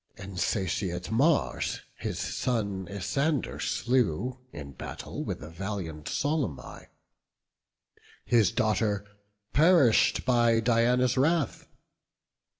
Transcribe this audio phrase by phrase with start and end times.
[0.17, 6.87] Insatiate Mars his son Isander slew In battle with the valiant Solymi:
[8.25, 9.05] His daughter
[9.53, 11.67] perish'd by Diana's wrath.